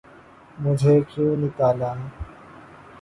[0.57, 1.91] ''مجھے کیوں نکالا‘‘۔